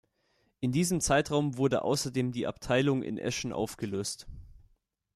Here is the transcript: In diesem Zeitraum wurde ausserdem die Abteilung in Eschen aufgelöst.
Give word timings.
In 0.61 0.71
diesem 0.71 0.99
Zeitraum 0.99 1.57
wurde 1.57 1.83
ausserdem 1.83 2.31
die 2.31 2.47
Abteilung 2.47 3.03
in 3.03 3.19
Eschen 3.19 3.53
aufgelöst. 3.53 4.25